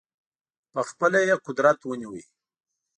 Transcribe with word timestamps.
په 0.73 0.81
خپله 0.89 1.19
یې 1.27 1.35
قدرت 1.45 1.79
ونیوی. 1.83 2.23